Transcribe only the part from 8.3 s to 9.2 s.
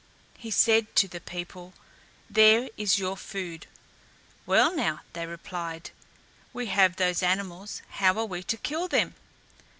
to kill them?"